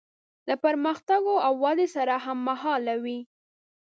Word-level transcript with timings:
له 0.47 0.55
پرمختګونو 0.63 1.43
او 1.45 1.53
ودې 1.63 1.87
سره 1.95 2.13
هممهاله 2.25 2.95
وي. 3.03 3.19